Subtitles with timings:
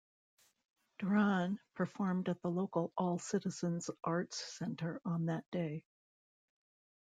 [0.99, 5.85] Doiron performed at the local All Citizens arts centre on that day.